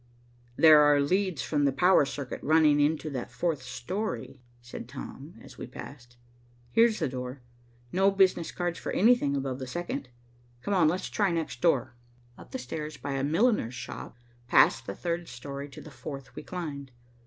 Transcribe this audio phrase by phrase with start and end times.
[0.55, 5.59] "There are leads from the power circuit running into the fourth story," said Tom, as
[5.59, 6.17] we passed.
[6.71, 7.43] "Here's the door.
[7.91, 10.09] No business cards for anything above the second.
[10.63, 11.93] Come on, let's try next door."
[12.35, 14.17] Up the stairs by a milliner's shop,
[14.47, 16.89] past the third story, to the fourth, we climbed.